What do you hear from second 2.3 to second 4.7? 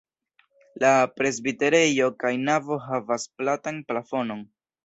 navo havas platan plafonon.